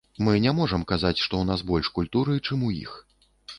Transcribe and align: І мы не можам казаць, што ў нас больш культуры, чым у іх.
І 0.19 0.23
мы 0.27 0.33
не 0.45 0.53
можам 0.59 0.85
казаць, 0.91 1.19
што 1.19 1.27
ў 1.37 1.45
нас 1.51 1.63
больш 1.73 1.93
культуры, 1.99 2.41
чым 2.45 2.67
у 2.71 2.73
іх. 2.83 2.99